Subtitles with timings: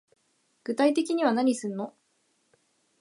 [0.63, 1.93] 具体的には何すんの